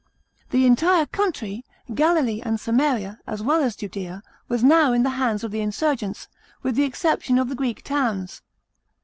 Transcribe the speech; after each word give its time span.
The 0.49 0.65
entire 0.65 1.05
country, 1.05 1.63
Galilee 1.93 2.41
and 2.43 2.59
Samaria, 2.59 3.19
as 3.27 3.43
well 3.43 3.61
as 3.61 3.75
Judea, 3.75 4.23
was 4.47 4.63
now 4.63 4.93
in 4.93 5.03
the 5.03 5.11
hands 5.21 5.43
of 5.43 5.51
the 5.51 5.61
insurgents, 5.61 6.27
with 6.63 6.73
the 6.75 6.85
exception 6.85 7.37
of 7.37 7.49
the 7.49 7.55
Greek 7.55 7.83
towns. 7.83 8.41